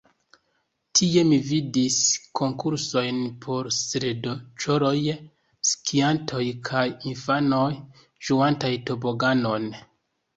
Tie 0.99 1.23
mi 1.31 1.37
vidis 1.47 1.97
konkursojn 2.39 3.19
por 3.45 3.69
sledoĉaroj, 3.79 4.93
skiantoj 5.73 6.41
kaj 6.71 6.83
infanoj, 7.13 7.69
ĝuantaj 8.29 8.73
toboganon. 8.89 9.69